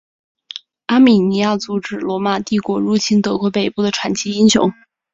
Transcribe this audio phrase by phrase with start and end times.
[0.87, 4.73] 阿米尼亚阻止罗马帝国入侵德国北部的传奇英雄。